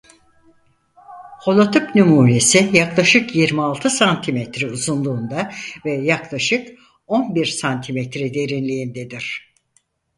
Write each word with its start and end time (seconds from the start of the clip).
Holotip 1.41 1.95
numunesi 1.95 2.69
yaklaşık 2.73 3.35
yirmi 3.35 3.61
altı 3.61 3.89
santimetre 3.89 4.67
uzunluğunda 4.71 5.51
ve 5.85 5.91
yaklaşık 5.93 6.79
on 7.07 7.35
bir 7.35 7.45
santimetre 7.45 8.33
derinliğindedir. 8.33 9.53